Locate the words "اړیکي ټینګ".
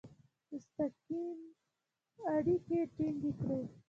2.35-3.21